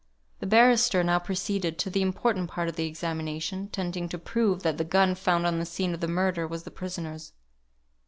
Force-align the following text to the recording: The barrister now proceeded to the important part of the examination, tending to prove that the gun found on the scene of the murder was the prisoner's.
The 0.39 0.47
barrister 0.47 1.03
now 1.03 1.19
proceeded 1.19 1.77
to 1.77 1.91
the 1.91 2.01
important 2.01 2.49
part 2.49 2.67
of 2.67 2.75
the 2.75 2.87
examination, 2.87 3.67
tending 3.67 4.09
to 4.09 4.17
prove 4.17 4.63
that 4.63 4.79
the 4.79 4.83
gun 4.83 5.13
found 5.13 5.45
on 5.45 5.59
the 5.59 5.63
scene 5.67 5.93
of 5.93 5.99
the 5.99 6.07
murder 6.07 6.47
was 6.47 6.63
the 6.63 6.71
prisoner's. 6.71 7.33